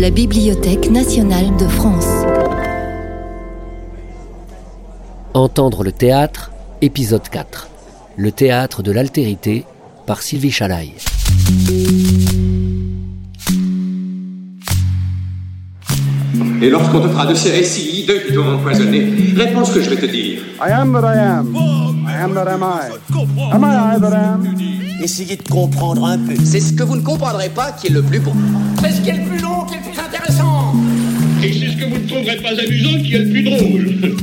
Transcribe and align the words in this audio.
la 0.00 0.08
Bibliothèque 0.08 0.90
nationale 0.90 1.54
de 1.58 1.66
France. 1.66 2.08
Entendre 5.34 5.84
le 5.84 5.92
théâtre, 5.92 6.52
épisode 6.80 7.28
4. 7.28 7.68
Le 8.16 8.32
théâtre 8.32 8.82
de 8.82 8.92
l'altérité 8.92 9.66
par 10.06 10.22
Sylvie 10.22 10.50
Chalaille. 10.50 10.94
Et 16.62 16.70
lorsqu'on 16.70 17.00
te 17.00 17.08
fera 17.08 17.26
de 17.26 17.34
ces 17.34 17.50
récits 17.50 18.00
hideux 18.00 18.20
qui 18.26 18.32
t'ont 18.32 18.54
empoisonné, 18.54 19.34
réponds 19.36 19.66
ce 19.66 19.74
que 19.74 19.82
je 19.82 19.90
vais 19.90 20.00
te 20.00 20.06
dire. 20.06 20.40
I 20.66 20.70
am 20.70 20.94
that 20.94 21.14
I 21.14 21.18
am. 21.18 21.54
I 22.08 22.22
am 22.22 22.32
that 22.32 22.48
am 22.48 22.62
I. 22.62 22.88
Am 23.52 23.64
I 23.64 23.96
I 23.96 24.00
that 24.00 24.14
am? 24.14 24.79
Essayez 25.00 25.36
de 25.36 25.48
comprendre 25.48 26.04
un 26.04 26.18
peu. 26.18 26.34
C'est 26.44 26.60
ce 26.60 26.74
que 26.74 26.82
vous 26.82 26.96
ne 26.96 27.00
comprendrez 27.00 27.48
pas 27.48 27.72
qui 27.72 27.86
est 27.86 27.90
le 27.90 28.02
plus 28.02 28.20
beau. 28.20 28.32
C'est 28.82 28.92
ce 28.92 29.00
qui 29.00 29.08
est 29.08 29.16
le 29.16 29.24
plus 29.24 29.38
long 29.38 29.64
qui 29.64 29.74
est 29.74 29.78
le 29.78 29.82
plus 29.90 29.98
intéressant. 29.98 30.74
Et 31.42 31.52
c'est 31.54 31.68
ce 31.68 31.76
que 31.78 31.84
vous 31.86 32.02
ne 32.02 32.06
trouverez 32.06 32.36
pas 32.36 32.50
amusant 32.50 33.02
qui 33.02 33.14
est 33.14 33.18
le 33.18 33.30
plus 33.30 33.42
drôle. 33.42 34.16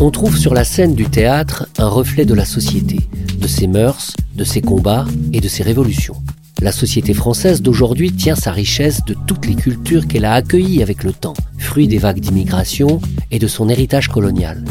On 0.00 0.10
trouve 0.10 0.36
sur 0.36 0.52
la 0.52 0.64
scène 0.64 0.96
du 0.96 1.04
théâtre 1.04 1.68
un 1.78 1.86
reflet 1.86 2.24
de 2.24 2.34
la 2.34 2.44
société, 2.44 2.98
de 3.38 3.46
ses 3.46 3.68
mœurs, 3.68 4.16
de 4.34 4.42
ses 4.42 4.62
combats 4.62 5.06
et 5.32 5.40
de 5.40 5.46
ses 5.46 5.62
révolutions. 5.62 6.16
La 6.62 6.72
société 6.72 7.14
française 7.14 7.62
d'aujourd'hui 7.62 8.12
tient 8.12 8.34
sa 8.34 8.52
richesse 8.52 9.02
de 9.06 9.16
toutes 9.26 9.46
les 9.46 9.54
cultures 9.54 10.06
qu'elle 10.06 10.26
a 10.26 10.34
accueillies 10.34 10.82
avec 10.82 11.04
le 11.04 11.12
temps, 11.12 11.32
fruit 11.56 11.88
des 11.88 11.96
vagues 11.96 12.20
d'immigration 12.20 13.00
et 13.30 13.38
de 13.38 13.46
son 13.46 13.70
héritage 13.70 14.08
colonial. 14.08 14.62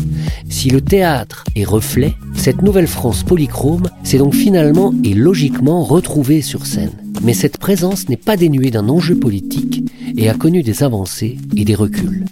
Si 0.50 0.70
le 0.70 0.82
théâtre 0.82 1.46
est 1.56 1.64
reflet, 1.64 2.14
cette 2.36 2.62
nouvelle 2.62 2.88
France 2.88 3.24
polychrome 3.24 3.88
s'est 4.04 4.20
donc 4.20 4.36
finalement 4.36 4.94
et 5.04 5.16
logiquement 5.16 5.84
retrouvée 5.84 6.44
sur 6.44 6.68
scène. 6.68 6.92
Mais 7.24 7.34
cette 7.34 7.58
présence 7.58 8.08
n'est 8.08 8.18
pas 8.18 8.38
dénuée 8.38 8.70
d'un 8.70 8.88
enjeu 8.88 9.16
politique 9.16 9.84
et 10.16 10.30
a 10.30 10.36
connu 10.36 10.62
des 10.62 10.84
avancées 10.84 11.38
et 11.58 11.66
des 11.66 11.76
reculs. 11.76 12.26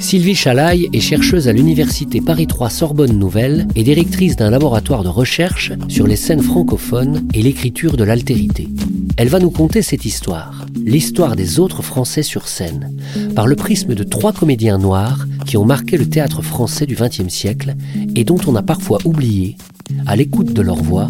Sylvie 0.00 0.34
Chalaille 0.34 0.88
est 0.92 1.00
chercheuse 1.00 1.48
à 1.48 1.52
l'université 1.52 2.20
Paris 2.20 2.46
3 2.46 2.70
Sorbonne 2.70 3.18
Nouvelle 3.18 3.68
et 3.76 3.84
directrice 3.84 4.36
d'un 4.36 4.50
laboratoire 4.50 5.04
de 5.04 5.08
recherche 5.08 5.72
sur 5.88 6.06
les 6.06 6.16
scènes 6.16 6.42
francophones 6.42 7.28
et 7.34 7.42
l'écriture 7.42 7.96
de 7.96 8.04
l'altérité. 8.04 8.68
Elle 9.18 9.28
va 9.28 9.38
nous 9.38 9.50
conter 9.50 9.82
cette 9.82 10.06
histoire, 10.06 10.66
l'histoire 10.74 11.36
des 11.36 11.58
autres 11.58 11.82
Français 11.82 12.22
sur 12.22 12.48
scène, 12.48 12.96
par 13.36 13.46
le 13.46 13.56
prisme 13.56 13.94
de 13.94 14.04
trois 14.04 14.32
comédiens 14.32 14.78
noirs 14.78 15.26
qui 15.46 15.58
ont 15.58 15.66
marqué 15.66 15.98
le 15.98 16.08
théâtre 16.08 16.40
français 16.40 16.86
du 16.86 16.94
XXe 16.94 17.28
siècle 17.28 17.74
et 18.16 18.24
dont 18.24 18.38
on 18.46 18.56
a 18.56 18.62
parfois 18.62 18.98
oublié, 19.04 19.58
à 20.06 20.16
l'écoute 20.16 20.54
de 20.54 20.62
leur 20.62 20.82
voix, 20.82 21.08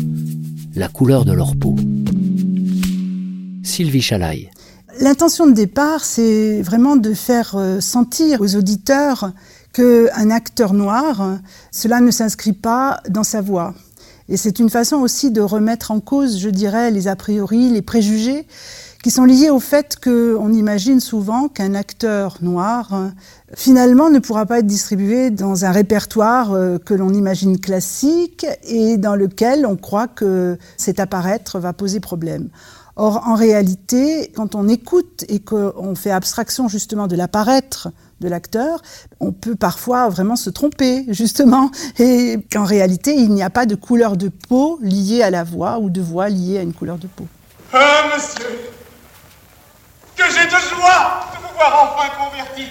la 0.74 0.88
couleur 0.88 1.24
de 1.24 1.32
leur 1.32 1.54
peau. 1.54 1.76
Sylvie 3.62 4.02
Chalaille. 4.02 4.50
L'intention 5.00 5.46
de 5.46 5.52
départ, 5.52 6.04
c'est 6.04 6.60
vraiment 6.60 6.96
de 6.96 7.14
faire 7.14 7.54
euh, 7.56 7.80
sentir 7.80 8.40
aux 8.40 8.56
auditeurs 8.56 9.32
qu'un 9.72 10.30
acteur 10.30 10.74
noir, 10.74 11.38
cela 11.70 12.00
ne 12.00 12.10
s'inscrit 12.10 12.52
pas 12.52 13.00
dans 13.08 13.24
sa 13.24 13.40
voix. 13.40 13.74
Et 14.28 14.36
c'est 14.36 14.58
une 14.58 14.70
façon 14.70 14.96
aussi 14.96 15.30
de 15.30 15.40
remettre 15.40 15.90
en 15.90 16.00
cause, 16.00 16.38
je 16.38 16.48
dirais, 16.48 16.90
les 16.90 17.08
a 17.08 17.16
priori, 17.16 17.70
les 17.70 17.82
préjugés 17.82 18.46
qui 19.02 19.10
sont 19.10 19.24
liés 19.24 19.50
au 19.50 19.58
fait 19.58 19.96
qu'on 20.02 20.52
imagine 20.52 21.00
souvent 21.00 21.48
qu'un 21.48 21.74
acteur 21.74 22.38
noir, 22.40 23.10
finalement, 23.54 24.10
ne 24.10 24.20
pourra 24.20 24.46
pas 24.46 24.60
être 24.60 24.66
distribué 24.66 25.30
dans 25.30 25.64
un 25.64 25.72
répertoire 25.72 26.52
euh, 26.52 26.78
que 26.78 26.94
l'on 26.94 27.12
imagine 27.12 27.58
classique 27.58 28.46
et 28.62 28.96
dans 28.98 29.16
lequel 29.16 29.66
on 29.66 29.76
croit 29.76 30.06
que 30.06 30.56
cet 30.76 31.00
apparaître 31.00 31.58
va 31.58 31.72
poser 31.72 31.98
problème. 31.98 32.48
Or, 32.96 33.22
en 33.26 33.34
réalité, 33.34 34.30
quand 34.34 34.54
on 34.54 34.68
écoute 34.68 35.24
et 35.28 35.38
qu'on 35.38 35.94
fait 35.94 36.10
abstraction 36.10 36.68
justement 36.68 37.06
de 37.06 37.16
l'apparaître 37.16 37.88
de 38.20 38.28
l'acteur, 38.28 38.82
on 39.18 39.32
peut 39.32 39.56
parfois 39.56 40.10
vraiment 40.10 40.36
se 40.36 40.50
tromper, 40.50 41.06
justement, 41.08 41.70
et 41.98 42.36
qu'en 42.52 42.64
réalité, 42.64 43.14
il 43.14 43.30
n'y 43.30 43.42
a 43.42 43.50
pas 43.50 43.64
de 43.64 43.74
couleur 43.74 44.16
de 44.18 44.28
peau 44.28 44.78
liée 44.82 45.22
à 45.22 45.30
la 45.30 45.42
voix 45.42 45.78
ou 45.78 45.88
de 45.88 46.02
voix 46.02 46.28
liée 46.28 46.58
à 46.58 46.62
une 46.62 46.74
couleur 46.74 46.98
de 46.98 47.06
peau. 47.06 47.26
Ah, 47.72 48.02
monsieur, 48.14 48.44
que 50.14 50.24
j'ai 50.24 50.44
de 50.44 50.50
joie 50.50 51.24
de 51.32 51.38
vous 51.38 51.54
voir 51.54 51.94
enfin 51.96 52.08
converti. 52.22 52.64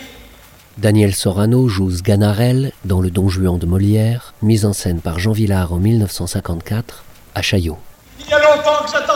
Daniel 0.78 1.16
Sorano 1.16 1.68
joue 1.68 1.92
Sganarelle 1.92 2.72
dans 2.86 3.02
Le 3.02 3.10
Don 3.10 3.28
Juan 3.28 3.58
de 3.58 3.66
Molière, 3.66 4.36
mise 4.44 4.66
en 4.66 4.74
scène 4.74 5.02
par 5.02 5.18
Jean 5.18 5.32
Villard 5.32 5.74
en 5.74 5.78
1954 5.78 7.04
à 7.34 7.42
Chaillot. 7.42 7.78
Il 8.20 8.30
y 8.30 8.34
a 8.34 8.40
longtemps 8.40 8.86
que 8.86 8.92
j'attendais 8.92 9.11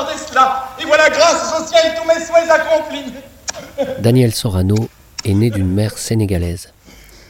voilà 1.05 1.17
grâce 1.17 1.53
au 1.59 1.67
ciel 1.67 1.93
tous 1.95 2.07
mes 2.07 2.25
souhaits 2.25 2.49
accomplis. 2.49 3.13
Daniel 3.99 4.33
Sorano 4.33 4.75
est 5.23 5.33
né 5.33 5.49
d'une 5.49 5.71
mère 5.71 5.97
sénégalaise. 5.97 6.69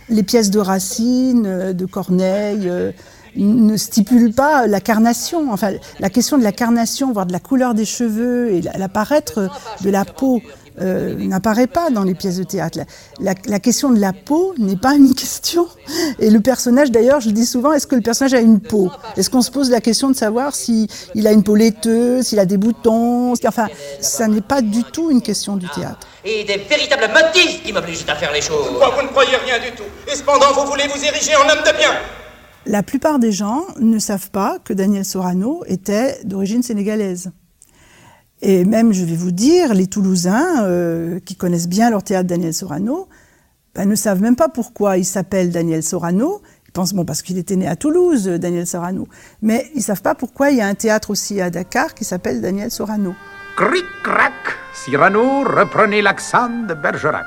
Les 0.09 0.23
pièces 0.23 0.51
de 0.51 0.59
Racine, 0.59 1.73
de 1.73 1.85
Corneille, 1.85 2.69
euh, 2.69 2.91
ne 3.35 3.75
stipulent 3.75 4.33
pas 4.33 4.67
la 4.67 4.79
carnation. 4.79 5.51
Enfin, 5.51 5.73
la 5.99 6.09
question 6.09 6.37
de 6.37 6.43
la 6.43 6.51
carnation, 6.51 7.11
voire 7.11 7.25
de 7.25 7.33
la 7.33 7.39
couleur 7.39 7.73
des 7.73 7.85
cheveux 7.85 8.53
et 8.53 8.61
l'apparaître 8.61 9.49
de 9.81 9.89
la 9.89 10.05
peau 10.05 10.41
euh, 10.81 11.15
n'apparaît 11.15 11.67
pas 11.67 11.89
dans 11.89 12.03
les 12.03 12.15
pièces 12.15 12.37
de 12.37 12.43
théâtre. 12.43 12.79
La, 13.19 13.33
la, 13.33 13.33
la 13.47 13.59
question 13.59 13.91
de 13.91 13.99
la 13.99 14.13
peau 14.13 14.53
n'est 14.57 14.75
pas 14.75 14.95
une 14.95 15.13
question. 15.15 15.67
Et 16.19 16.29
le 16.29 16.39
personnage, 16.41 16.91
d'ailleurs, 16.91 17.19
je 17.21 17.27
le 17.27 17.33
dis 17.33 17.45
souvent, 17.45 17.73
est-ce 17.73 17.87
que 17.87 17.95
le 17.95 18.01
personnage 18.01 18.33
a 18.33 18.39
une 18.39 18.59
peau? 18.59 18.89
Est-ce 19.17 19.29
qu'on 19.29 19.41
se 19.41 19.51
pose 19.51 19.69
la 19.69 19.81
question 19.81 20.09
de 20.09 20.15
savoir 20.15 20.55
s'il 20.55 20.87
il 21.13 21.27
a 21.27 21.31
une 21.31 21.43
peau 21.43 21.55
laiteuse, 21.55 22.25
s'il 22.27 22.39
a 22.39 22.45
des 22.45 22.57
boutons? 22.57 23.33
Enfin, 23.47 23.67
ça 24.01 24.27
n'est 24.27 24.41
pas 24.41 24.61
du 24.61 24.83
tout 24.83 25.11
une 25.11 25.21
question 25.21 25.55
du 25.57 25.67
théâtre. 25.69 26.07
Et 26.23 26.43
des 26.43 26.57
véritables 26.57 27.11
motifs 27.13 27.63
qui 27.63 27.71
m'obligent 27.71 28.05
à 28.07 28.15
faire 28.15 28.31
les 28.33 28.41
choses. 28.41 28.67
Pourquoi 28.67 28.91
vous 28.95 29.03
ne 29.03 29.07
croyez 29.09 29.35
rien 29.45 29.59
du 29.59 29.75
tout? 29.75 29.83
Et 30.11 30.15
cependant, 30.15 30.51
vous 30.55 30.69
voulez 30.69 30.87
vous 30.87 31.03
ériger 31.03 31.35
en 31.35 31.41
homme 31.49 31.63
de 31.65 31.77
bien? 31.77 31.91
La 32.65 32.81
plupart 32.81 33.19
des 33.19 33.31
gens 33.31 33.63
ne 33.79 33.99
savent 33.99 34.31
pas 34.31 34.57
que 34.63 34.73
Daniel 34.73 35.05
Sorano 35.05 35.63
était 35.67 36.19
d'origine 36.23 36.63
sénégalaise. 36.63 37.31
Et 38.41 38.65
même, 38.65 38.91
je 38.93 39.03
vais 39.05 39.15
vous 39.15 39.31
dire, 39.31 39.73
les 39.73 39.87
Toulousains, 39.87 40.65
euh, 40.65 41.19
qui 41.19 41.35
connaissent 41.35 41.69
bien 41.69 41.89
leur 41.89 42.03
théâtre 42.03 42.27
Daniel 42.27 42.53
Sorano, 42.53 43.07
ben, 43.73 43.87
ne 43.87 43.95
savent 43.95 44.21
même 44.21 44.35
pas 44.35 44.49
pourquoi 44.49 44.97
il 44.97 45.05
s'appelle 45.05 45.51
Daniel 45.51 45.83
Sorano. 45.83 46.41
Ils 46.67 46.71
pensent, 46.71 46.93
bon, 46.93 47.05
parce 47.05 47.21
qu'il 47.21 47.37
était 47.37 47.55
né 47.55 47.67
à 47.67 47.75
Toulouse, 47.75 48.25
Daniel 48.25 48.67
Sorano. 48.67 49.07
Mais 49.41 49.69
ils 49.75 49.83
savent 49.83 50.01
pas 50.01 50.15
pourquoi 50.15 50.51
il 50.51 50.57
y 50.57 50.61
a 50.61 50.67
un 50.67 50.75
théâtre 50.75 51.09
aussi 51.09 51.41
à 51.41 51.49
Dakar 51.49 51.93
qui 51.93 52.05
s'appelle 52.05 52.41
Daniel 52.41 52.71
Sorano. 52.71 53.15
Cric-crac, 53.57 54.33
Cyrano 54.73 55.43
reprenez 55.43 56.01
l'accent 56.01 56.49
de 56.67 56.73
Bergerac. 56.73 57.25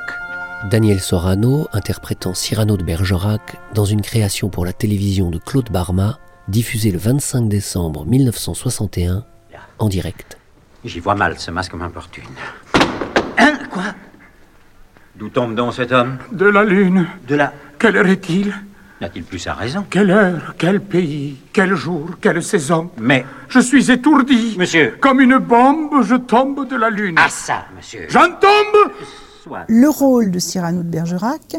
Daniel 0.70 1.00
Sorano 1.00 1.68
interprétant 1.72 2.34
Cyrano 2.34 2.76
de 2.76 2.82
Bergerac 2.82 3.56
dans 3.74 3.84
une 3.84 4.02
création 4.02 4.48
pour 4.48 4.64
la 4.64 4.72
télévision 4.72 5.30
de 5.30 5.38
Claude 5.38 5.70
Barma, 5.70 6.18
diffusée 6.48 6.90
le 6.90 6.98
25 6.98 7.48
décembre 7.48 8.04
1961 8.04 9.24
en 9.78 9.88
direct. 9.88 10.37
J'y 10.84 11.00
vois 11.00 11.14
mal, 11.14 11.38
ce 11.38 11.50
masque 11.50 11.74
m'importune. 11.74 12.24
Hein 13.36 13.58
Quoi? 13.70 13.82
D'où 15.16 15.28
tombe 15.28 15.54
donc 15.54 15.74
cet 15.74 15.90
homme? 15.92 16.18
De 16.30 16.46
la 16.46 16.64
lune. 16.64 17.06
De 17.26 17.34
la... 17.34 17.52
Quelle 17.78 17.96
heure 17.96 18.06
est-il? 18.06 18.54
N'a-t-il 19.00 19.24
plus 19.24 19.38
sa 19.40 19.54
raison? 19.54 19.84
Quelle 19.88 20.10
heure 20.10 20.54
Quel 20.58 20.80
pays 20.80 21.36
Quel 21.52 21.74
jour 21.74 22.10
Quelle 22.20 22.42
saison? 22.42 22.90
Mais... 22.98 23.24
Je 23.48 23.60
suis 23.60 23.90
étourdi. 23.90 24.56
Monsieur... 24.58 24.96
Comme 25.00 25.20
une 25.20 25.38
bombe, 25.38 26.02
je 26.04 26.14
tombe 26.14 26.68
de 26.68 26.76
la 26.76 26.90
lune. 26.90 27.16
Ah 27.18 27.28
ça, 27.28 27.64
monsieur 27.76 28.06
J'en 28.08 28.30
tombe 28.30 28.92
le 29.68 29.88
rôle 29.88 30.30
de 30.30 30.38
Cyrano 30.38 30.82
de 30.82 30.88
Bergerac, 30.88 31.56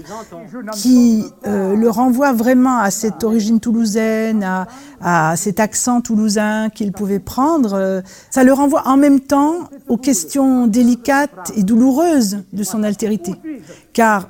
qui 0.73 1.25
euh, 1.45 1.75
le 1.75 1.89
renvoie 1.89 2.33
vraiment 2.33 2.79
à 2.79 2.91
cette 2.91 3.23
origine 3.23 3.59
toulousaine, 3.59 4.43
à, 4.43 4.67
à 5.01 5.35
cet 5.35 5.59
accent 5.59 6.01
toulousain 6.01 6.69
qu'il 6.69 6.91
pouvait 6.91 7.19
prendre, 7.19 7.73
euh, 7.73 8.01
ça 8.29 8.43
le 8.43 8.53
renvoie 8.53 8.87
en 8.87 8.97
même 8.97 9.19
temps 9.19 9.69
aux 9.87 9.97
questions 9.97 10.67
délicates 10.67 11.51
et 11.55 11.63
douloureuses 11.63 12.43
de 12.53 12.63
son 12.63 12.83
altérité. 12.83 13.35
Car 13.93 14.29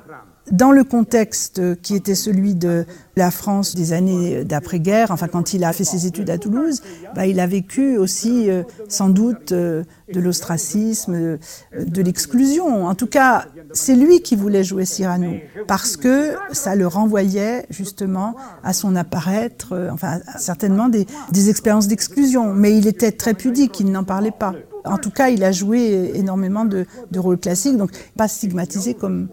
dans 0.50 0.72
le 0.72 0.84
contexte 0.84 1.80
qui 1.80 1.94
était 1.94 2.14
celui 2.14 2.54
de 2.54 2.84
la 3.16 3.30
France 3.30 3.74
des 3.74 3.92
années 3.92 4.44
d'après-guerre, 4.44 5.10
enfin 5.10 5.28
quand 5.28 5.52
il 5.52 5.64
a 5.64 5.72
fait 5.72 5.84
ses 5.84 6.06
études 6.06 6.30
à 6.30 6.38
Toulouse, 6.38 6.82
bah, 7.14 7.26
il 7.26 7.38
a 7.38 7.46
vécu 7.46 7.98
aussi 7.98 8.50
euh, 8.50 8.62
sans 8.88 9.08
doute 9.10 9.52
euh, 9.52 9.84
de 10.12 10.20
l'ostracisme, 10.20 11.14
euh, 11.14 11.36
de 11.78 12.02
l'exclusion. 12.02 12.86
En 12.86 12.94
tout 12.94 13.06
cas, 13.06 13.46
c'est 13.72 13.94
lui 13.94 14.22
qui 14.22 14.36
voulait 14.36 14.64
jouer 14.64 14.84
Cyrano 14.84 15.34
parce 15.66 15.96
que 15.96 16.34
ça 16.52 16.74
le 16.74 16.86
renvoyait 16.86 17.66
justement 17.70 18.34
à 18.64 18.72
son 18.72 18.96
apparaître, 18.96 19.90
enfin 19.92 20.20
certainement 20.38 20.88
des, 20.88 21.06
des 21.30 21.50
expériences 21.50 21.88
d'exclusion. 21.88 22.54
Mais 22.54 22.76
il 22.76 22.86
était 22.86 23.12
très 23.12 23.34
pudique, 23.34 23.78
il 23.80 23.90
n'en 23.90 24.04
parlait 24.04 24.30
pas. 24.30 24.54
En 24.84 24.96
tout 24.96 25.10
cas, 25.10 25.28
il 25.28 25.44
a 25.44 25.52
joué 25.52 26.12
énormément 26.14 26.64
de, 26.64 26.86
de 27.10 27.18
rôles 27.18 27.38
classiques, 27.38 27.76
donc 27.76 27.90
pas 28.16 28.28
stigmatisé 28.28 28.94
comme 28.94 29.28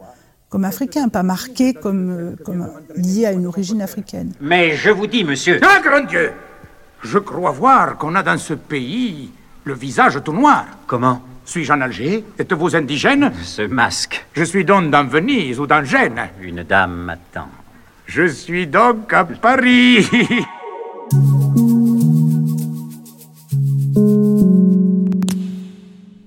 comme 0.50 0.64
africain, 0.64 1.10
pas 1.10 1.24
marqué 1.24 1.74
comme, 1.74 2.36
comme, 2.44 2.70
lié 2.96 3.26
à 3.26 3.32
une 3.32 3.46
origine 3.46 3.82
africaine. 3.82 4.32
Mais 4.40 4.76
je 4.76 4.90
vous 4.90 5.08
dis, 5.08 5.24
monsieur... 5.24 5.60
Ah, 5.62 5.80
grand 5.84 6.06
Dieu 6.06 6.32
Je 7.04 7.18
crois 7.18 7.52
voir 7.52 7.98
qu'on 7.98 8.16
a 8.16 8.24
dans 8.24 8.38
ce 8.38 8.54
pays 8.54 9.32
le 9.64 9.74
visage 9.74 10.22
tout 10.24 10.34
noir. 10.34 10.66
Comment? 10.88 11.22
Suis-je 11.46 11.72
en 11.72 11.82
Alger? 11.82 12.24
Êtes-vous 12.40 12.76
indigène? 12.76 13.32
Ce 13.44 13.62
masque. 13.62 14.26
Je 14.34 14.44
suis 14.44 14.66
donc 14.66 14.90
dans 14.92 15.06
Venise 15.06 15.60
ou 15.60 15.68
dans 15.68 15.84
Gênes. 15.84 16.30
Une 16.42 16.64
dame 16.64 17.06
m'attend. 17.06 17.50
Je 18.06 18.28
suis 18.28 18.68
donc 18.68 19.12
à 19.14 19.26
Paris. 19.26 20.08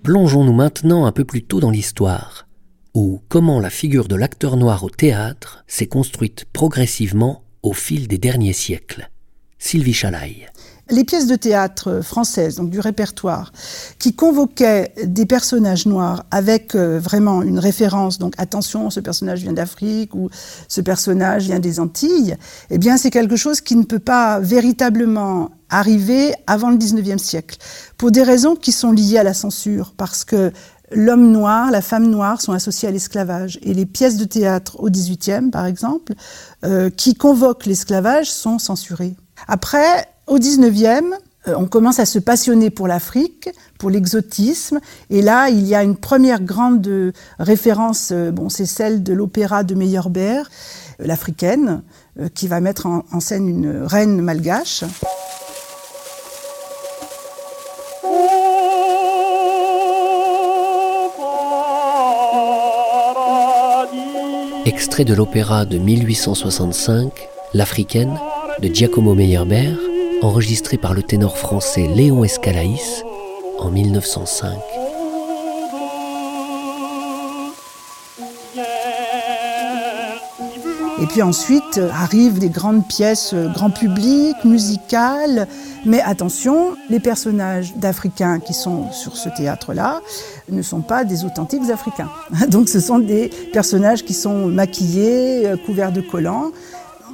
Plongeons-nous 0.02 0.52
maintenant 0.52 1.06
un 1.06 1.12
peu 1.12 1.24
plus 1.24 1.42
tôt 1.42 1.60
dans 1.60 1.70
l'histoire, 1.70 2.46
ou 2.94 3.20
comment 3.28 3.60
la 3.60 3.70
figure 3.70 4.08
de 4.08 4.16
l'acteur 4.16 4.56
noir 4.56 4.84
au 4.84 4.90
théâtre 4.90 5.64
s'est 5.66 5.86
construite 5.86 6.46
progressivement 6.52 7.42
au 7.62 7.72
fil 7.72 8.08
des 8.08 8.18
derniers 8.18 8.52
siècles. 8.52 9.10
Sylvie 9.58 9.92
Chalaille 9.92 10.48
les 10.90 11.04
pièces 11.04 11.26
de 11.26 11.36
théâtre 11.36 12.00
françaises, 12.02 12.56
donc 12.56 12.70
du 12.70 12.80
répertoire, 12.80 13.52
qui 13.98 14.14
convoquaient 14.14 14.92
des 15.04 15.26
personnages 15.26 15.86
noirs 15.86 16.24
avec 16.30 16.74
euh, 16.74 16.98
vraiment 16.98 17.42
une 17.42 17.58
référence, 17.58 18.18
donc 18.18 18.34
attention, 18.38 18.90
ce 18.90 19.00
personnage 19.00 19.40
vient 19.40 19.52
d'Afrique 19.52 20.14
ou 20.14 20.30
ce 20.68 20.80
personnage 20.80 21.44
vient 21.44 21.60
des 21.60 21.80
Antilles, 21.80 22.36
eh 22.70 22.78
bien 22.78 22.96
c'est 22.96 23.10
quelque 23.10 23.36
chose 23.36 23.60
qui 23.60 23.76
ne 23.76 23.84
peut 23.84 23.98
pas 23.98 24.40
véritablement 24.40 25.50
arriver 25.68 26.34
avant 26.48 26.70
le 26.70 26.76
19e 26.76 27.18
siècle, 27.18 27.56
pour 27.96 28.10
des 28.10 28.22
raisons 28.22 28.56
qui 28.56 28.72
sont 28.72 28.92
liées 28.92 29.18
à 29.18 29.22
la 29.22 29.34
censure, 29.34 29.94
parce 29.96 30.24
que 30.24 30.52
l'homme 30.92 31.30
noir, 31.30 31.70
la 31.70 31.82
femme 31.82 32.08
noire 32.08 32.40
sont 32.40 32.52
associés 32.52 32.88
à 32.88 32.92
l'esclavage. 32.92 33.58
Et 33.62 33.74
les 33.74 33.86
pièces 33.86 34.16
de 34.16 34.24
théâtre 34.24 34.80
au 34.80 34.90
18e, 34.90 35.50
par 35.50 35.66
exemple, 35.66 36.14
euh, 36.64 36.90
qui 36.90 37.14
convoquent 37.14 37.66
l'esclavage, 37.66 38.30
sont 38.30 38.58
censurées. 38.58 39.14
Après, 39.48 40.06
au 40.26 40.38
19e, 40.38 41.14
euh, 41.48 41.54
on 41.56 41.66
commence 41.66 41.98
à 41.98 42.06
se 42.06 42.18
passionner 42.18 42.70
pour 42.70 42.86
l'Afrique, 42.86 43.50
pour 43.78 43.90
l'exotisme. 43.90 44.80
Et 45.08 45.22
là, 45.22 45.48
il 45.48 45.66
y 45.66 45.74
a 45.74 45.82
une 45.82 45.96
première 45.96 46.42
grande 46.42 47.12
référence, 47.38 48.10
euh, 48.12 48.30
bon, 48.30 48.48
c'est 48.48 48.66
celle 48.66 49.02
de 49.02 49.12
l'opéra 49.12 49.64
de 49.64 49.74
Meyerbeer, 49.74 50.50
euh, 51.00 51.06
l'africaine, 51.06 51.82
qui 52.34 52.48
va 52.48 52.60
mettre 52.60 52.86
en, 52.86 53.20
scène 53.20 53.48
une 53.48 53.82
reine 53.82 54.20
malgache. 54.20 54.84
Extrait 64.66 65.04
de 65.04 65.14
l'opéra 65.14 65.64
de 65.64 65.78
1865, 65.78 67.28
L'Africaine, 67.54 68.18
de 68.60 68.68
Giacomo 68.68 69.14
Meyerbeer, 69.14 69.74
enregistré 70.22 70.76
par 70.76 70.92
le 70.92 71.02
ténor 71.02 71.38
français 71.38 71.88
Léon 71.88 72.24
Escalaïs 72.24 73.04
en 73.58 73.70
1905. 73.70 74.50
Et 81.00 81.06
puis 81.06 81.22
ensuite 81.22 81.78
euh, 81.78 81.88
arrivent 81.90 82.38
des 82.38 82.50
grandes 82.50 82.86
pièces 82.86 83.32
euh, 83.32 83.48
grand 83.48 83.70
public, 83.70 84.36
musicales. 84.44 85.48
Mais 85.86 86.02
attention, 86.02 86.76
les 86.90 87.00
personnages 87.00 87.74
d'Africains 87.74 88.38
qui 88.38 88.52
sont 88.52 88.92
sur 88.92 89.16
ce 89.16 89.30
théâtre-là 89.30 90.02
ne 90.50 90.60
sont 90.60 90.82
pas 90.82 91.04
des 91.04 91.24
authentiques 91.24 91.70
Africains. 91.70 92.10
Donc 92.50 92.68
ce 92.68 92.80
sont 92.80 92.98
des 92.98 93.30
personnages 93.50 94.04
qui 94.04 94.12
sont 94.12 94.46
maquillés, 94.46 95.46
euh, 95.46 95.56
couverts 95.56 95.92
de 95.92 96.02
collants. 96.02 96.50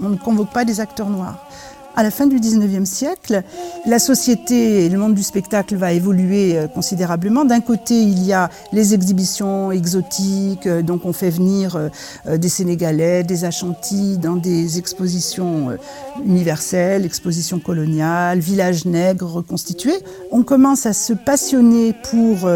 On 0.02 0.08
ne 0.08 0.16
convoque 0.16 0.50
pas 0.50 0.64
des 0.64 0.80
acteurs 0.80 1.08
noirs. 1.08 1.46
À 1.98 2.02
la 2.02 2.10
fin 2.10 2.26
du 2.26 2.38
19e 2.38 2.84
siècle, 2.84 3.42
la 3.86 3.98
société 3.98 4.84
et 4.84 4.90
le 4.90 4.98
monde 4.98 5.14
du 5.14 5.22
spectacle 5.22 5.76
va 5.76 5.94
évoluer 5.94 6.58
euh, 6.58 6.68
considérablement. 6.68 7.46
D'un 7.46 7.62
côté, 7.62 7.98
il 7.98 8.22
y 8.22 8.34
a 8.34 8.50
les 8.70 8.92
exhibitions 8.92 9.72
exotiques, 9.72 10.66
euh, 10.66 10.82
donc 10.82 11.06
on 11.06 11.14
fait 11.14 11.30
venir 11.30 11.74
euh, 12.26 12.36
des 12.36 12.50
Sénégalais, 12.50 13.22
des 13.22 13.46
Achantis 13.46 14.18
dans 14.18 14.36
des 14.36 14.78
expositions 14.78 15.78
universelles, 16.26 17.06
expositions 17.06 17.60
coloniales, 17.60 18.40
villages 18.40 18.84
nègres 18.84 19.32
reconstitués. 19.32 19.96
On 20.30 20.42
commence 20.42 20.84
à 20.84 20.92
se 20.92 21.14
passionner 21.14 21.94
pour 22.10 22.50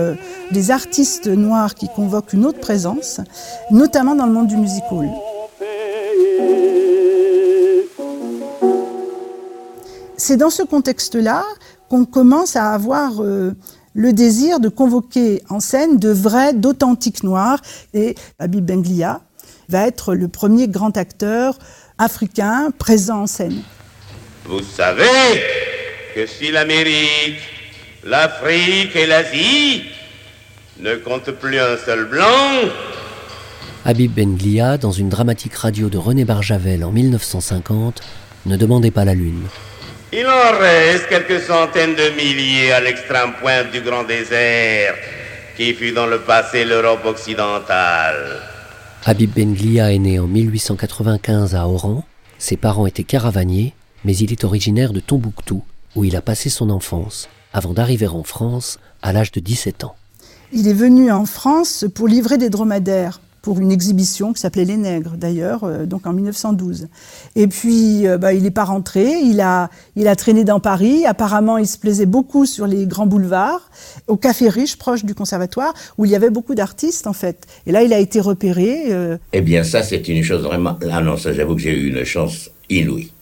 des 0.51 0.71
artistes 0.71 1.29
noirs 1.29 1.75
qui 1.75 1.89
convoquent 1.89 2.35
une 2.35 2.45
autre 2.45 2.61
présence, 2.61 3.21
notamment 3.71 4.15
dans 4.15 4.27
le 4.27 4.33
monde 4.33 4.49
du 4.49 4.57
musical. 4.57 5.09
C'est 10.31 10.37
dans 10.37 10.49
ce 10.49 10.63
contexte-là 10.63 11.45
qu'on 11.89 12.05
commence 12.05 12.55
à 12.55 12.71
avoir 12.71 13.21
euh, 13.21 13.53
le 13.95 14.13
désir 14.13 14.61
de 14.61 14.69
convoquer 14.69 15.43
en 15.49 15.59
scène 15.59 15.99
de 15.99 16.09
vrais, 16.09 16.55
d'authentiques 16.55 17.25
noirs. 17.25 17.61
Et 17.95 18.15
Habib 18.39 18.65
Benglia 18.65 19.23
va 19.69 19.89
être 19.89 20.15
le 20.15 20.29
premier 20.29 20.69
grand 20.69 20.97
acteur 20.97 21.59
africain 21.99 22.71
présent 22.79 23.23
en 23.23 23.27
scène. 23.27 23.61
Vous 24.45 24.63
savez 24.63 25.03
que 26.15 26.25
si 26.27 26.53
l'Amérique, 26.53 27.41
l'Afrique 28.05 28.95
et 28.95 29.07
l'Asie 29.07 29.83
ne 30.79 30.95
comptent 30.95 31.33
plus 31.33 31.59
un 31.59 31.77
seul 31.77 32.05
blanc, 32.05 32.71
Habib 33.85 34.13
Benglia, 34.13 34.79
dans 34.79 34.93
une 34.93 35.09
dramatique 35.09 35.57
radio 35.57 35.89
de 35.89 35.99
René 35.99 36.25
Barjavel 36.25 36.85
en 36.85 36.93
1950, 36.93 38.01
ne 38.47 38.57
demandait 38.57 38.93
pas 38.93 39.05
la 39.05 39.15
lune. 39.15 39.43
Il 40.13 40.27
en 40.27 40.59
reste 40.59 41.07
quelques 41.09 41.41
centaines 41.41 41.95
de 41.95 42.11
milliers 42.17 42.73
à 42.73 42.81
l'extrême 42.81 43.33
pointe 43.41 43.71
du 43.71 43.81
grand 43.81 44.03
désert 44.03 44.95
qui 45.57 45.73
fut 45.73 45.93
dans 45.93 46.07
le 46.07 46.19
passé 46.19 46.65
l'Europe 46.65 47.05
occidentale. 47.05 48.41
Habib 49.05 49.31
Benglia 49.33 49.93
est 49.93 49.99
né 49.99 50.19
en 50.19 50.27
1895 50.27 51.55
à 51.55 51.69
Oran. 51.69 52.05
Ses 52.39 52.57
parents 52.57 52.89
étaient 52.89 53.05
caravaniers, 53.05 53.73
mais 54.05 54.17
il 54.17 54.33
est 54.33 54.43
originaire 54.43 54.93
de 54.93 54.99
Tombouctou, 54.99 55.63
où 55.95 56.05
il 56.05 56.17
a 56.17 56.23
passé 56.23 56.51
son 56.51 56.71
enfance, 56.71 57.29
avant 57.53 57.73
d'arriver 57.73 58.09
en 58.09 58.25
France 58.25 58.81
à 59.03 59.13
l'âge 59.13 59.31
de 59.31 59.39
17 59.39 59.85
ans. 59.85 59.95
Il 60.53 60.67
est 60.67 60.75
venu 60.75 61.13
en 61.13 61.25
France 61.25 61.85
pour 61.95 62.09
livrer 62.09 62.37
des 62.37 62.51
dromadaires 62.51 63.21
pour 63.43 63.59
une 63.59 63.73
exhibition 63.73 64.33
qui 64.33 64.41
s'appelait 64.41 64.65
Les 64.65 64.77
Nègres, 64.77 65.17
d'ailleurs, 65.17 65.65
euh, 65.65 65.87
donc 65.87 66.07
en 66.07 66.13
1912. 66.13 66.89
Et 67.37 67.47
puis, 67.47 68.07
euh, 68.07 68.19
bah, 68.19 68.33
il 68.33 68.43
n'est 68.43 68.51
pas 68.51 68.65
rentré, 68.65 69.19
il 69.23 69.41
a, 69.41 69.71
il 69.97 70.09
a 70.09 70.17
traîné 70.17 70.45
dans 70.45 70.61
Paris. 70.61 71.07
Apparemment, 71.07 71.59
il 71.59 71.67
se 71.67 71.79
plaisait 71.79 72.07
beaucoup 72.07 72.47
sur 72.47 72.67
les 72.67 72.87
grands 72.87 73.07
boulevards, 73.07 73.71
au 74.07 74.17
Café 74.17 74.49
Riche, 74.49 74.77
proche 74.77 75.05
du 75.05 75.15
conservatoire, 75.15 75.73
où 75.99 76.05
il 76.05 76.11
y 76.11 76.17
avait 76.17 76.31
beaucoup 76.31 76.55
d'artistes, 76.55 77.07
en 77.07 77.13
fait. 77.13 77.47
Et 77.67 77.73
là, 77.73 77.83
il 77.83 77.93
a 77.93 77.99
été 77.99 78.21
repéré. 78.21 78.93
Euh. 78.93 79.17
Eh 79.33 79.41
bien, 79.41 79.65
ça, 79.65 79.83
c'est 79.83 80.07
une 80.09 80.23
chose 80.23 80.43
vraiment... 80.43 80.77
Là, 80.83 81.01
non, 81.01 81.17
ça, 81.17 81.33
j'avoue 81.33 81.55
que 81.55 81.63
j'ai 81.63 81.77
eu 81.77 81.89
une 81.89 82.05
chance 82.05 82.51
inouïe. 82.69 83.13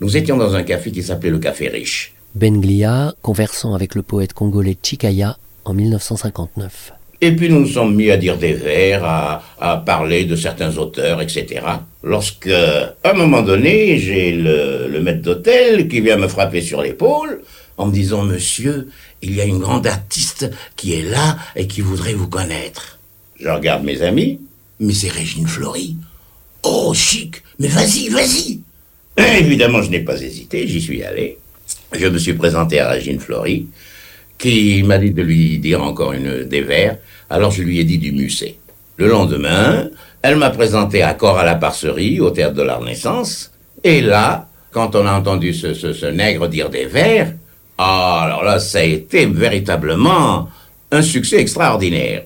Nous 0.00 0.16
étions 0.16 0.36
dans 0.36 0.54
un 0.54 0.62
café 0.62 0.92
qui 0.92 1.02
s'appelait 1.02 1.30
le 1.30 1.38
Café 1.38 1.68
Riche. 1.68 2.14
Ben 2.34 2.60
Glia, 2.60 3.14
conversant 3.22 3.74
avec 3.74 3.94
le 3.94 4.02
poète 4.02 4.34
congolais 4.34 4.76
Chikaya 4.82 5.38
en 5.64 5.72
1959. 5.72 6.92
Et 7.26 7.32
puis 7.32 7.48
nous 7.48 7.58
nous 7.58 7.66
sommes 7.66 7.96
mis 7.96 8.12
à 8.12 8.16
dire 8.16 8.38
des 8.38 8.52
vers, 8.52 9.04
à, 9.04 9.82
parler 9.84 10.26
de 10.26 10.36
certains 10.36 10.78
auteurs, 10.78 11.20
etc. 11.20 11.60
Lorsque, 12.04 12.46
à 12.46 12.94
un 13.02 13.14
moment 13.14 13.42
donné, 13.42 13.98
j'ai 13.98 14.30
le, 14.30 15.00
maître 15.00 15.22
d'hôtel 15.22 15.88
qui 15.88 16.00
vient 16.00 16.18
me 16.18 16.28
frapper 16.28 16.60
sur 16.60 16.82
l'épaule 16.82 17.42
en 17.78 17.86
me 17.86 17.92
disant, 17.92 18.22
Monsieur, 18.22 18.86
il 19.22 19.34
y 19.34 19.40
a 19.40 19.44
une 19.44 19.58
grande 19.58 19.88
artiste 19.88 20.48
qui 20.76 20.92
est 20.92 21.02
là 21.02 21.36
et 21.56 21.66
qui 21.66 21.80
voudrait 21.80 22.14
vous 22.14 22.28
connaître. 22.28 23.00
Je 23.40 23.48
regarde 23.48 23.82
mes 23.82 24.02
amis, 24.02 24.38
mais 24.78 24.94
c'est 24.94 25.10
Régine 25.10 25.48
Flory. 25.48 25.96
Oh, 26.62 26.94
chic, 26.94 27.42
mais 27.58 27.66
vas-y, 27.66 28.08
vas-y. 28.08 28.60
Évidemment, 29.40 29.82
je 29.82 29.90
n'ai 29.90 30.00
pas 30.00 30.22
hésité, 30.22 30.68
j'y 30.68 30.80
suis 30.80 31.02
allé. 31.02 31.38
Je 31.92 32.06
me 32.06 32.18
suis 32.18 32.34
présenté 32.34 32.78
à 32.78 32.90
Régine 32.90 33.18
Flory 33.18 33.66
qui 34.38 34.82
m'a 34.82 34.98
dit 34.98 35.10
de 35.10 35.22
lui 35.22 35.58
dire 35.58 35.82
encore 35.82 36.12
une 36.12 36.44
des 36.44 36.62
vers. 36.62 36.96
Alors 37.30 37.50
je 37.50 37.62
lui 37.62 37.78
ai 37.80 37.84
dit 37.84 37.98
du 37.98 38.12
musée. 38.12 38.58
Le 38.96 39.08
lendemain, 39.08 39.88
elle 40.22 40.36
m'a 40.36 40.50
présenté 40.50 41.02
à 41.02 41.14
corps 41.14 41.38
à 41.38 41.44
la 41.44 41.54
Parcerie, 41.54 42.20
au 42.20 42.30
théâtre 42.30 42.54
de 42.54 42.62
la 42.62 42.76
Renaissance. 42.76 43.50
Et 43.84 44.00
là, 44.00 44.48
quand 44.72 44.96
on 44.96 45.06
a 45.06 45.12
entendu 45.12 45.54
ce, 45.54 45.74
ce, 45.74 46.06
nègre 46.06 46.48
dire 46.48 46.70
des 46.70 46.86
vers, 46.86 47.32
ah, 47.78 48.22
alors 48.24 48.42
là, 48.42 48.58
ça 48.58 48.78
a 48.78 48.82
été 48.82 49.26
véritablement 49.26 50.48
un 50.90 51.02
succès 51.02 51.36
extraordinaire. 51.36 52.24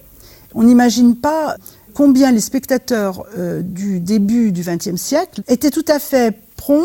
On 0.55 0.63
n'imagine 0.63 1.17
pas 1.17 1.57
combien 1.95 2.33
les 2.33 2.41
spectateurs 2.41 3.25
euh, 3.37 3.63
du 3.63 4.01
début 4.01 4.53
du 4.53 4.63
XXe 4.63 4.97
siècle 4.97 5.43
étaient 5.49 5.71
tout 5.71 5.85
à 5.89 5.99
fait 5.99 6.35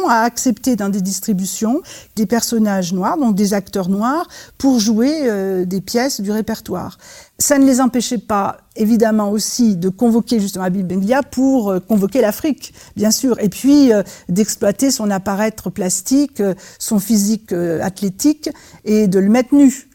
à 0.08 0.22
accepter 0.22 0.76
dans 0.76 0.90
des 0.90 1.02
distributions 1.02 1.82
des 2.16 2.26
personnages 2.26 2.94
noirs, 2.94 3.18
donc 3.18 3.36
des 3.36 3.54
acteurs 3.54 3.90
noirs, 3.90 4.28
pour 4.58 4.80
jouer 4.80 5.12
euh, 5.24 5.66
des 5.66 5.82
pièces 5.82 6.22
du 6.22 6.32
répertoire. 6.32 6.98
Ça 7.38 7.58
ne 7.58 7.66
les 7.66 7.82
empêchait 7.82 8.18
pas, 8.18 8.58
évidemment 8.76 9.30
aussi, 9.30 9.76
de 9.76 9.90
convoquer 9.90 10.40
justement 10.40 10.66
Habib 10.66 10.88
Benglia 10.88 11.22
pour 11.24 11.70
euh, 11.70 11.80
convoquer 11.80 12.22
l'Afrique, 12.22 12.74
bien 12.96 13.12
sûr, 13.12 13.40
et 13.40 13.50
puis 13.50 13.92
d'exploiter 14.30 14.92
son 14.92 15.12
apparaître 15.12 15.70
plastique, 15.70 16.42
son 16.80 17.00
physique 17.00 17.54
athlétique, 17.54 18.50
et 18.86 19.08
de 19.08 19.20
le 19.20 19.30
mettre 19.30 19.54
nu. 19.54 19.90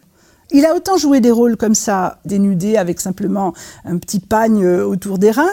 Il 0.52 0.66
a 0.66 0.74
autant 0.74 0.96
joué 0.96 1.20
des 1.20 1.30
rôles 1.30 1.56
comme 1.56 1.76
ça, 1.76 2.18
dénudés 2.24 2.76
avec 2.76 3.00
simplement 3.00 3.54
un 3.84 3.98
petit 3.98 4.18
pagne 4.18 4.64
euh, 4.64 4.84
autour 4.84 5.18
des 5.18 5.30
reins, 5.30 5.52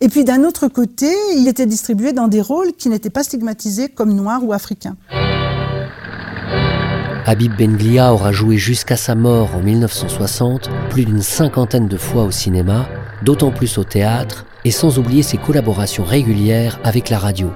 et 0.00 0.08
puis 0.08 0.24
d'un 0.24 0.44
autre 0.44 0.68
côté, 0.68 1.10
il 1.36 1.48
était 1.48 1.66
distribué 1.66 2.12
dans 2.12 2.28
des 2.28 2.40
rôles 2.40 2.72
qui 2.78 2.88
n'étaient 2.88 3.10
pas 3.10 3.22
stigmatisés 3.22 3.88
comme 3.88 4.14
noirs 4.14 4.44
ou 4.44 4.52
africains. 4.52 4.96
Habib 7.26 7.52
Benglia 7.58 8.12
aura 8.12 8.32
joué 8.32 8.56
jusqu'à 8.56 8.96
sa 8.96 9.14
mort 9.14 9.54
en 9.54 9.60
1960 9.60 10.70
plus 10.88 11.04
d'une 11.04 11.20
cinquantaine 11.20 11.86
de 11.86 11.96
fois 11.98 12.22
au 12.22 12.30
cinéma, 12.30 12.88
d'autant 13.22 13.50
plus 13.50 13.76
au 13.76 13.84
théâtre, 13.84 14.46
et 14.64 14.70
sans 14.70 14.98
oublier 14.98 15.22
ses 15.22 15.36
collaborations 15.36 16.04
régulières 16.04 16.78
avec 16.84 17.10
la 17.10 17.18
radio, 17.18 17.52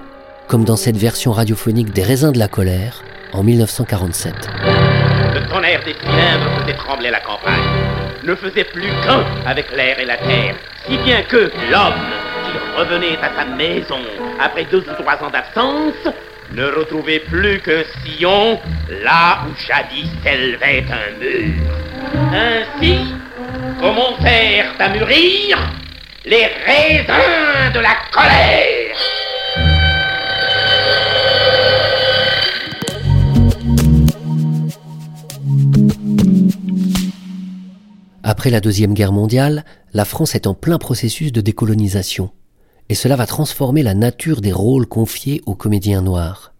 comme 0.47 0.65
dans 0.65 0.77
cette 0.77 0.97
version 0.97 1.33
radiophonique 1.33 1.93
des 1.93 2.03
Raisins 2.03 2.33
de 2.33 2.39
la 2.39 2.49
colère 2.49 3.03
en 3.33 3.43
1947. 3.43 4.35
Le 5.35 5.49
tonnerre 5.51 5.83
des 5.85 5.95
cylindres 5.95 6.61
faisait 6.61 6.77
trembler 6.77 7.11
la 7.11 7.21
campagne, 7.21 7.63
ne 8.25 8.35
faisait 8.35 8.65
plus 8.65 8.91
qu'un 9.07 9.25
avec 9.47 9.75
l'air 9.75 9.99
et 9.99 10.05
la 10.05 10.19
terre, 10.19 10.55
si 10.87 10.99
bien 10.99 11.23
que 11.23 11.51
l'homme 11.71 12.22
qui 12.45 12.79
revenait 12.79 13.19
à 13.23 13.31
sa 13.37 13.45
maison 13.45 14.01
après 14.41 14.65
deux 14.65 14.85
ou 14.89 15.03
trois 15.03 15.15
ans 15.23 15.31
d'absence 15.31 16.15
ne 16.53 16.65
retrouvait 16.65 17.21
plus 17.21 17.61
qu'un 17.61 17.83
sillon 18.05 18.61
là 19.03 19.41
où 19.47 19.55
jadis 19.67 20.09
s'élevait 20.23 20.85
un 20.91 21.19
mur. 21.19 21.73
Ainsi 22.33 23.15
commencèrent 23.81 24.73
à 24.79 24.89
mûrir 24.91 25.59
les 26.25 26.47
raisins 26.67 27.73
de 27.75 27.81
la 27.81 27.97
colère. 28.13 28.82
Après 38.25 38.51
la 38.51 38.61
Deuxième 38.61 38.95
Guerre 38.95 39.13
mondiale, 39.13 39.65
la 39.95 40.05
France 40.05 40.37
est 40.37 40.47
en 40.47 40.55
plein 40.55 40.79
processus 40.79 41.33
de 41.33 41.41
décolonisation 41.41 42.31
et 42.89 42.95
cela 42.95 43.17
va 43.17 43.27
transformer 43.27 43.83
la 43.83 43.95
nature 43.95 44.41
des 44.41 44.53
rôles 44.53 44.87
confiés 44.87 45.43
aux 45.47 45.57
comédiens 45.57 46.03
noirs. 46.03 46.55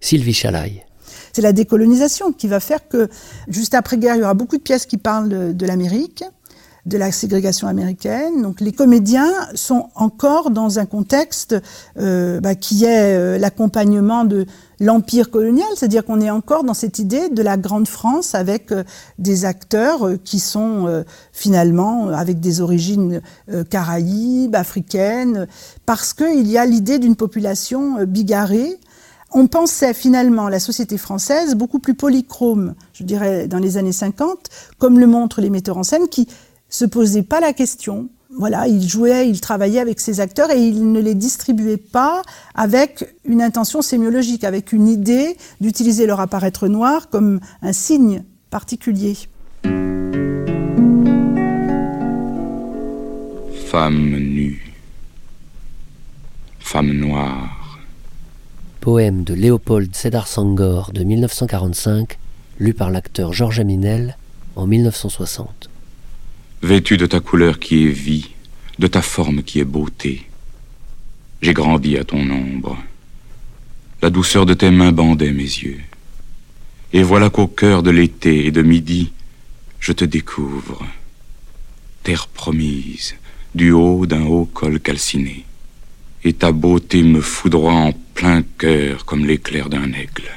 Sylvie 0.00 0.32
Chalaille. 0.32 0.84
C'est 1.32 1.42
la 1.42 1.52
décolonisation 1.52 2.32
qui 2.32 2.48
va 2.48 2.58
faire 2.58 2.88
que, 2.88 3.08
juste 3.48 3.74
après-guerre, 3.74 4.16
il 4.16 4.20
y 4.20 4.24
aura 4.24 4.34
beaucoup 4.34 4.56
de 4.56 4.62
pièces 4.62 4.86
qui 4.86 4.96
parlent 4.96 5.28
de, 5.28 5.52
de 5.52 5.66
l'Amérique, 5.66 6.24
de 6.86 6.98
la 6.98 7.12
ségrégation 7.12 7.66
américaine. 7.66 8.42
Donc 8.42 8.60
les 8.60 8.72
comédiens 8.72 9.32
sont 9.54 9.88
encore 9.94 10.50
dans 10.50 10.78
un 10.78 10.86
contexte 10.86 11.56
euh, 11.98 12.40
bah, 12.40 12.54
qui 12.54 12.84
est 12.84 13.16
euh, 13.16 13.38
l'accompagnement 13.38 14.24
de 14.24 14.44
l'empire 14.80 15.30
colonial, 15.30 15.68
c'est-à-dire 15.76 16.04
qu'on 16.04 16.20
est 16.20 16.30
encore 16.30 16.64
dans 16.64 16.74
cette 16.74 16.98
idée 16.98 17.30
de 17.30 17.42
la 17.42 17.56
grande 17.56 17.88
France 17.88 18.34
avec 18.34 18.70
euh, 18.70 18.84
des 19.18 19.46
acteurs 19.46 20.06
euh, 20.06 20.18
qui 20.22 20.40
sont 20.40 21.04
finalement 21.32 22.08
avec 22.08 22.40
des 22.40 22.60
origines 22.60 23.20
caraïbes, 23.70 24.54
africaines, 24.54 25.46
parce 25.86 26.12
qu'il 26.12 26.46
y 26.46 26.58
a 26.58 26.66
l'idée 26.66 26.98
d'une 26.98 27.16
population 27.16 28.04
bigarrée. 28.04 28.78
On 29.32 29.46
pensait 29.46 29.94
finalement 29.94 30.48
la 30.48 30.60
société 30.60 30.98
française 30.98 31.54
beaucoup 31.54 31.78
plus 31.78 31.94
polychrome, 31.94 32.74
je 32.92 33.04
dirais 33.04 33.48
dans 33.48 33.58
les 33.58 33.76
années 33.76 33.92
50, 33.92 34.48
comme 34.78 34.98
le 34.98 35.06
montrent 35.06 35.40
les 35.40 35.50
metteurs 35.50 35.78
en 35.78 35.82
scène, 35.82 36.08
qui 36.08 36.28
se 36.68 36.84
posait 36.84 37.22
pas 37.22 37.40
la 37.40 37.52
question. 37.52 38.08
Voilà, 38.36 38.66
il 38.66 38.86
jouait, 38.86 39.28
il 39.28 39.40
travaillait 39.40 39.78
avec 39.78 40.00
ses 40.00 40.18
acteurs 40.18 40.50
et 40.50 40.60
il 40.60 40.90
ne 40.90 41.00
les 41.00 41.14
distribuait 41.14 41.76
pas 41.76 42.22
avec 42.54 43.14
une 43.24 43.40
intention 43.40 43.80
sémiologique, 43.80 44.42
avec 44.42 44.72
une 44.72 44.88
idée 44.88 45.36
d'utiliser 45.60 46.06
leur 46.06 46.18
apparaître 46.18 46.66
noir 46.66 47.08
comme 47.10 47.38
un 47.62 47.72
signe 47.72 48.24
particulier. 48.50 49.16
Femme 53.66 54.10
nue, 54.10 54.74
femme 56.58 56.92
noire. 56.92 57.78
Poème 58.80 59.24
de 59.24 59.32
Léopold 59.32 59.94
Sédar 59.94 60.28
Sangor 60.28 60.92
de 60.92 61.04
1945, 61.04 62.18
lu 62.58 62.74
par 62.74 62.90
l'acteur 62.90 63.32
Georges 63.32 63.60
Aminel 63.60 64.18
en 64.56 64.66
1960. 64.66 65.70
Vêtu 66.64 66.96
de 66.96 67.04
ta 67.04 67.20
couleur 67.20 67.58
qui 67.58 67.84
est 67.84 67.90
vie, 67.90 68.30
de 68.78 68.86
ta 68.86 69.02
forme 69.02 69.42
qui 69.42 69.60
est 69.60 69.66
beauté, 69.66 70.22
j'ai 71.42 71.52
grandi 71.52 71.98
à 71.98 72.04
ton 72.04 72.30
ombre. 72.30 72.78
La 74.00 74.08
douceur 74.08 74.46
de 74.46 74.54
tes 74.54 74.70
mains 74.70 74.90
bandait 74.90 75.34
mes 75.34 75.42
yeux. 75.42 75.80
Et 76.94 77.02
voilà 77.02 77.28
qu'au 77.28 77.48
cœur 77.48 77.82
de 77.82 77.90
l'été 77.90 78.46
et 78.46 78.50
de 78.50 78.62
midi, 78.62 79.12
je 79.78 79.92
te 79.92 80.06
découvre. 80.06 80.82
Terre 82.02 82.28
promise, 82.28 83.14
du 83.54 83.70
haut 83.72 84.06
d'un 84.06 84.24
haut 84.24 84.46
col 84.46 84.80
calciné. 84.80 85.44
Et 86.24 86.32
ta 86.32 86.50
beauté 86.50 87.02
me 87.02 87.20
foudroie 87.20 87.74
en 87.74 87.92
plein 88.14 88.42
cœur 88.56 89.04
comme 89.04 89.26
l'éclair 89.26 89.68
d'un 89.68 89.92
aigle. 89.92 90.30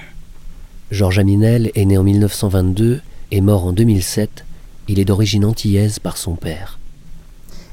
Georges 0.91 1.19
Aminel 1.19 1.71
est 1.73 1.85
né 1.85 1.97
en 1.97 2.03
1922 2.03 2.99
et 3.31 3.39
mort 3.39 3.63
en 3.63 3.71
2007 3.71 4.43
il 4.87 4.99
est 4.99 5.05
d'origine 5.05 5.45
antillaise 5.45 5.99
par 5.99 6.17
son 6.17 6.35
père. 6.35 6.79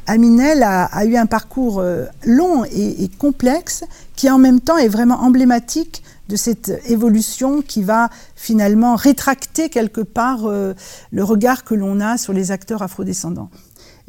Aminel 0.06 0.62
a, 0.62 1.04
eu 1.06 1.16
un 1.16 1.26
parcours 1.26 1.78
euh, 1.78 2.04
long 2.26 2.64
et, 2.64 3.08
complexe 3.18 3.84
qui 4.14 4.28
en 4.28 4.38
même 4.38 4.60
temps 4.60 4.76
est 4.76 4.88
vraiment 4.88 5.20
emblématique 5.22 6.02
de 6.28 6.36
cette 6.36 6.72
évolution 6.86 7.62
qui 7.62 7.82
va 7.82 8.10
finalement 8.36 8.96
rétracter 8.96 9.70
quelque 9.70 10.02
part 10.02 10.44
euh, 10.44 10.74
le 11.10 11.24
regard 11.24 11.64
que 11.64 11.74
l'on 11.74 12.00
a 12.00 12.18
sur 12.18 12.34
les 12.34 12.50
acteurs 12.50 12.82
afrodescendants. 12.82 13.50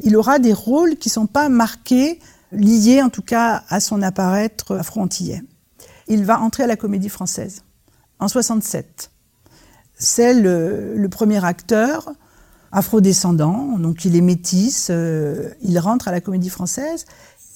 Il 0.00 0.16
aura 0.16 0.38
des 0.38 0.52
rôles 0.52 0.96
qui 0.96 1.08
ne 1.08 1.12
sont 1.12 1.26
pas 1.26 1.48
marqués, 1.48 2.20
liés 2.52 3.00
en 3.00 3.08
tout 3.08 3.22
cas 3.22 3.64
à 3.70 3.80
son 3.80 4.02
apparaître 4.02 4.76
afro-antillais. 4.76 5.42
Il 6.08 6.24
va 6.24 6.40
entrer 6.40 6.64
à 6.64 6.66
la 6.66 6.76
comédie 6.76 7.08
française 7.08 7.62
en 8.18 8.28
67. 8.28 9.10
C'est 9.98 10.34
le 10.34 11.08
premier 11.08 11.42
acteur 11.42 12.12
afrodescendant, 12.72 13.78
donc 13.78 14.04
il 14.04 14.16
est 14.16 14.20
métis, 14.20 14.88
euh, 14.90 15.50
il 15.62 15.78
rentre 15.78 16.08
à 16.08 16.12
la 16.12 16.20
comédie 16.20 16.50
française. 16.50 17.04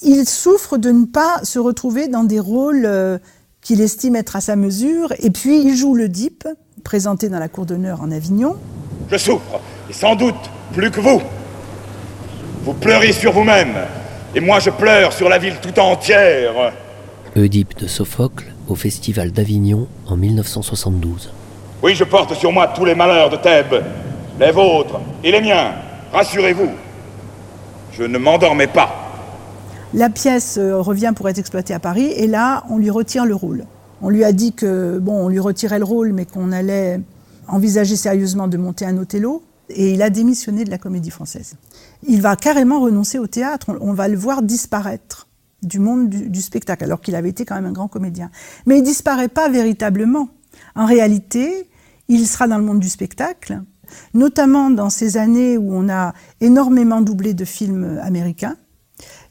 Il 0.03 0.27
souffre 0.27 0.79
de 0.79 0.91
ne 0.91 1.05
pas 1.05 1.45
se 1.45 1.59
retrouver 1.59 2.09
dans 2.09 2.25
des 2.25 2.41
rôles 2.41 2.85
euh, 2.87 3.19
qu'il 3.61 3.81
estime 3.81 4.17
être 4.17 4.37
à 4.37 4.41
sa 4.41 4.57
mesure, 4.57 5.13
et 5.19 5.31
puis 5.31 5.63
il 5.63 5.77
joue 5.77 5.95
le 5.95 6.09
Dip, 6.09 6.49
présenté 6.85 7.29
dans 7.29 7.39
la 7.39 7.49
cour 7.49 7.67
d'honneur 7.67 8.01
en 8.01 8.11
Avignon. 8.11 8.57
Je 9.11 9.19
souffre, 9.19 9.61
et 9.89 9.93
sans 9.93 10.17
doute 10.17 10.51
plus 10.73 10.91
que 10.91 11.01
vous. 11.01 11.21
Vous 12.65 12.75
pleurez 12.75 13.13
sur 13.13 13.33
vous-même, 13.33 13.75
et 14.35 14.41
moi 14.41 14.61
je 14.61 14.71
pleure 14.71 15.13
sur 15.13 15.29
la 15.29 15.39
ville 15.39 15.57
tout 15.61 15.79
entière. 15.79 16.73
Oedipe 17.37 17.79
de 17.79 17.87
Sophocle 17.87 18.47
au 18.69 18.75
Festival 18.75 19.33
d'Avignon 19.33 19.87
en 20.07 20.17
1972. 20.17 21.31
Oui, 21.83 21.95
je 21.95 22.05
porte 22.05 22.35
sur 22.35 22.53
moi 22.53 22.69
tous 22.69 22.85
les 22.85 22.95
malheurs 22.95 23.31
de 23.31 23.37
Thèbes, 23.37 23.83
les 24.41 24.53
vôtres 24.53 24.99
et 25.23 25.31
les 25.31 25.41
miens. 25.43 25.75
Rassurez-vous, 26.13 26.71
je 27.93 28.05
ne 28.05 28.17
m'endormais 28.17 28.67
pas. 28.67 28.91
La 29.93 30.09
pièce 30.09 30.57
euh, 30.57 30.81
revient 30.81 31.13
pour 31.15 31.29
être 31.29 31.39
exploitée 31.39 31.75
à 31.75 31.79
Paris 31.79 32.07
et 32.07 32.27
là, 32.27 32.65
on 32.71 32.79
lui 32.79 32.91
retire 32.91 33.27
le 33.27 33.35
rôle. 33.35 33.67
On 34.01 34.09
lui 34.09 34.25
a 34.25 34.33
dit 34.33 34.55
que 34.55 34.99
bon, 34.99 35.27
on 35.27 35.29
lui 35.29 35.41
retirait 35.41 35.79
le 35.79 35.85
rôle, 35.85 36.13
mais 36.15 36.25
qu'on 36.25 36.53
allait 36.53 37.01
envisager 37.49 37.97
sérieusement 37.97 38.49
de 38.49 38.57
monter 38.57 38.87
un 38.87 38.97
Othello. 38.97 39.43
Et 39.69 39.93
il 39.93 40.03
a 40.03 40.11
démissionné 40.11 40.65
de 40.65 40.71
la 40.71 40.79
Comédie 40.79 41.11
Française. 41.11 41.57
Il 42.09 42.23
va 42.23 42.35
carrément 42.35 42.81
renoncer 42.81 43.19
au 43.19 43.27
théâtre. 43.27 43.77
On, 43.81 43.93
va 43.93 44.09
le 44.09 44.17
voir 44.17 44.43
disparaître 44.43 45.29
du 45.63 45.79
monde 45.79 46.09
du, 46.09 46.29
du 46.29 46.41
spectacle, 46.41 46.83
alors 46.83 47.01
qu'il 47.01 47.15
avait 47.15 47.29
été 47.29 47.45
quand 47.45 47.55
même 47.55 47.67
un 47.67 47.73
grand 47.73 47.89
comédien. 47.89 48.31
Mais 48.67 48.79
il 48.79 48.83
disparaît 48.83 49.29
pas 49.29 49.49
véritablement. 49.49 50.29
En 50.75 50.87
réalité, 50.87 51.69
il 52.09 52.27
sera 52.27 52.49
dans 52.49 52.59
le 52.59 52.65
monde 52.65 52.81
du 52.81 52.89
spectacle, 52.89 53.63
notamment 54.15 54.71
dans 54.71 54.91
ces 54.91 55.17
années 55.17 55.57
où 55.59 55.75
on 55.75 55.89
a 55.89 56.15
énormément 56.41 57.01
doublé 57.01 57.35
de 57.35 57.45
films 57.45 58.01
américains. 58.03 58.57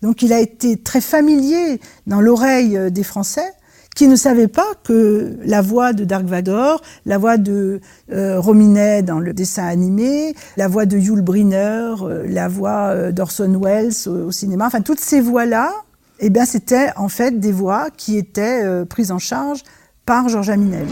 Donc 0.01 0.21
il 0.21 0.33
a 0.33 0.39
été 0.39 0.77
très 0.77 1.01
familier 1.01 1.79
dans 2.07 2.21
l'oreille 2.21 2.91
des 2.91 3.03
Français 3.03 3.53
qui 3.99 4.07
ne 4.07 4.15
savaient 4.15 4.47
pas 4.47 4.67
que 4.85 5.37
la 5.43 5.61
voix 5.61 5.91
de 5.91 6.05
Dark 6.05 6.23
Vador, 6.25 6.81
la 7.05 7.17
voix 7.17 7.35
de 7.35 7.81
euh, 8.13 8.39
Rominet 8.39 9.01
dans 9.03 9.19
le 9.19 9.33
dessin 9.33 9.65
animé, 9.65 10.35
la 10.55 10.69
voix 10.69 10.85
de 10.85 10.97
Yul 10.97 11.19
Brynner, 11.19 11.95
euh, 12.01 12.25
la 12.25 12.47
voix 12.47 12.91
euh, 12.91 13.11
d'Orson 13.11 13.59
Welles 13.61 14.07
au, 14.07 14.31
cinéma, 14.31 14.67
enfin 14.67 14.79
toutes 14.79 15.01
ces 15.01 15.19
voix-là, 15.19 15.73
eh 16.19 16.29
bien 16.29 16.45
c'était 16.45 16.91
en 16.95 17.09
fait 17.09 17.39
des 17.39 17.51
voix 17.51 17.89
qui 17.89 18.17
étaient 18.17 18.63
euh, 18.63 18.85
prises 18.85 19.11
en 19.11 19.19
charge 19.19 19.63
par 20.05 20.29
Georges 20.29 20.49
Aminel. 20.49 20.87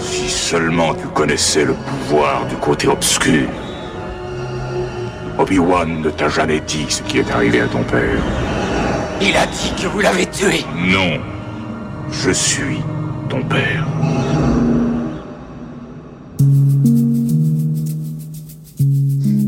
Si 0.00 0.28
seulement 0.28 0.94
tu 0.94 1.06
connaissais 1.08 1.64
le 1.64 1.74
pouvoir 1.74 2.46
du 2.46 2.56
côté 2.56 2.88
obscur. 2.88 3.48
Obi-Wan 5.38 6.00
ne 6.02 6.10
t'a 6.10 6.28
jamais 6.28 6.60
dit 6.60 6.86
ce 6.88 7.02
qui 7.02 7.18
est 7.18 7.30
arrivé 7.30 7.60
à 7.60 7.66
ton 7.66 7.82
père. 7.82 8.20
Il 9.20 9.36
a 9.36 9.46
dit 9.46 9.72
que 9.80 9.88
vous 9.88 10.00
l'avez 10.00 10.26
tué. 10.26 10.64
Non. 10.76 11.20
Je 12.10 12.30
suis 12.30 12.80
ton 13.28 13.42
père. 13.42 13.86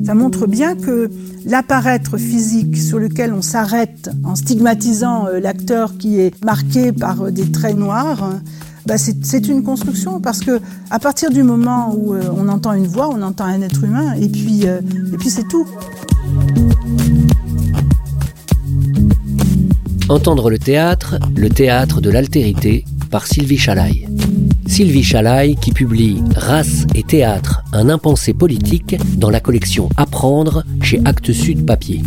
Ça 0.04 0.14
montre 0.14 0.46
bien 0.46 0.74
que 0.74 1.10
l'apparaître 1.44 2.16
physique 2.16 2.76
sur 2.78 2.98
lequel 2.98 3.34
on 3.34 3.42
s'arrête 3.42 4.10
en 4.24 4.36
stigmatisant 4.36 5.26
euh, 5.26 5.38
l'acteur 5.38 5.98
qui 5.98 6.18
est 6.18 6.32
marqué 6.42 6.92
par 6.92 7.26
euh, 7.26 7.30
des 7.30 7.52
traits 7.52 7.76
noirs, 7.76 8.30
bah 8.88 8.96
c'est 8.96 9.48
une 9.48 9.62
construction 9.62 10.18
parce 10.18 10.40
que 10.40 10.62
à 10.90 10.98
partir 10.98 11.30
du 11.30 11.42
moment 11.42 11.94
où 11.94 12.14
euh, 12.14 12.22
on 12.34 12.48
entend 12.48 12.72
une 12.72 12.86
voix, 12.86 13.10
on 13.10 13.20
entend 13.20 13.44
un 13.44 13.60
être 13.60 13.84
humain 13.84 14.14
et 14.14 14.30
puis, 14.30 14.62
et 14.62 15.16
puis 15.18 15.28
c'est 15.28 15.46
tout. 15.46 15.66
Entendre 20.08 20.48
le 20.48 20.58
théâtre, 20.58 21.18
le 21.36 21.50
théâtre 21.50 22.00
de 22.00 22.08
l'altérité, 22.08 22.86
par 23.10 23.26
Sylvie 23.26 23.58
Chalaille. 23.58 24.08
Sylvie 24.66 25.02
Chalaille 25.02 25.56
qui 25.56 25.72
publie 25.72 26.22
Race 26.34 26.86
et 26.94 27.02
théâtre, 27.02 27.62
un 27.74 27.90
impensé 27.90 28.32
politique 28.32 28.96
dans 29.18 29.28
la 29.28 29.40
collection 29.40 29.90
Apprendre 29.98 30.64
chez 30.80 31.00
Actes 31.04 31.32
Sud 31.32 31.66
Papier. 31.66 32.02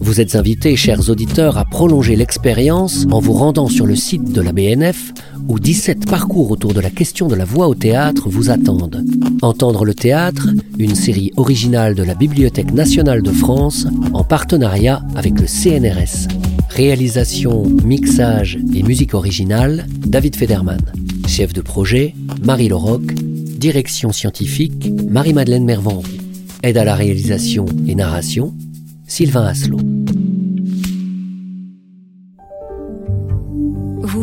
Vous 0.00 0.20
êtes 0.20 0.36
invités, 0.36 0.76
chers 0.76 1.08
auditeurs, 1.08 1.56
à 1.56 1.64
prolonger 1.64 2.14
l'expérience 2.14 3.06
en 3.10 3.20
vous 3.20 3.32
rendant 3.32 3.68
sur 3.68 3.86
le 3.86 3.96
site 3.96 4.32
de 4.32 4.40
la 4.42 4.52
BNF 4.52 5.12
où 5.48 5.58
17 5.58 6.06
parcours 6.06 6.50
autour 6.50 6.74
de 6.74 6.80
la 6.80 6.90
question 6.90 7.28
de 7.28 7.34
la 7.34 7.44
voix 7.44 7.68
au 7.68 7.74
théâtre 7.74 8.28
vous 8.28 8.50
attendent. 8.50 9.04
Entendre 9.42 9.84
le 9.84 9.94
théâtre, 9.94 10.48
une 10.78 10.94
série 10.94 11.32
originale 11.36 11.94
de 11.94 12.02
la 12.02 12.14
Bibliothèque 12.14 12.72
nationale 12.72 13.22
de 13.22 13.30
France 13.30 13.86
en 14.12 14.24
partenariat 14.24 15.02
avec 15.14 15.38
le 15.40 15.46
CNRS. 15.46 16.28
Réalisation, 16.70 17.64
mixage 17.84 18.58
et 18.74 18.82
musique 18.82 19.14
originale, 19.14 19.86
David 20.06 20.36
Federman. 20.36 20.80
Chef 21.26 21.52
de 21.52 21.60
projet, 21.60 22.14
Marie 22.42 22.68
Loroc. 22.68 23.02
Direction 23.04 24.12
scientifique, 24.12 24.92
Marie-Madeleine 25.08 25.64
Mervan. 25.64 26.02
Aide 26.62 26.76
à 26.76 26.84
la 26.84 26.94
réalisation 26.94 27.66
et 27.88 27.94
narration, 27.94 28.54
Sylvain 29.06 29.46
Asselot. 29.46 29.95